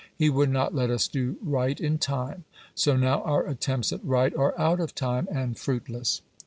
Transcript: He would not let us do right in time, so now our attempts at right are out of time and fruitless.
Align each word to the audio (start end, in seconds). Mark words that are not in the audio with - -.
He 0.17 0.31
would 0.31 0.49
not 0.49 0.73
let 0.73 0.89
us 0.89 1.07
do 1.07 1.37
right 1.43 1.79
in 1.79 1.99
time, 1.99 2.45
so 2.73 2.97
now 2.97 3.21
our 3.21 3.45
attempts 3.45 3.93
at 3.93 4.03
right 4.03 4.35
are 4.35 4.59
out 4.59 4.79
of 4.79 4.95
time 4.95 5.27
and 5.31 5.55
fruitless. 5.55 6.23